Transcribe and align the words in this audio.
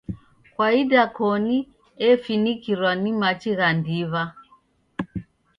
Kwa 0.53 0.67
idakoni 0.81 1.57
efinikirwa 2.09 2.91
ni 3.01 3.11
machi 3.19 3.51
gha 3.57 3.69
ndiw'a. 3.77 4.23